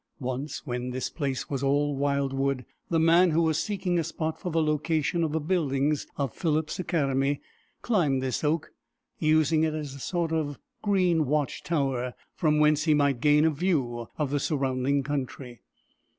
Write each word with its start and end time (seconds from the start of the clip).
Once, 0.19 0.65
when 0.65 0.89
this 0.89 1.11
place 1.11 1.47
was 1.47 1.61
all 1.61 1.95
wildwood, 1.95 2.65
the 2.89 2.97
man 2.99 3.29
who 3.29 3.43
was 3.43 3.61
seeking 3.61 3.99
a 3.99 4.03
spot 4.03 4.39
for 4.41 4.51
the 4.51 4.59
location 4.59 5.23
of 5.23 5.31
the 5.31 5.39
buildings 5.39 6.07
of 6.17 6.33
Phillips 6.33 6.79
Academy 6.79 7.39
climbed 7.83 8.19
this 8.19 8.43
oak, 8.43 8.71
using 9.19 9.61
it 9.63 9.75
as 9.75 9.93
a 9.93 9.99
sort 9.99 10.31
of 10.31 10.57
green 10.81 11.27
watch 11.27 11.61
tower, 11.61 12.15
from 12.33 12.57
whence 12.57 12.85
he 12.85 12.95
might 12.95 13.21
gain 13.21 13.45
a 13.45 13.51
view 13.51 14.07
of 14.17 14.31
the 14.31 14.39
surrounding 14.39 15.03
country. 15.03 15.61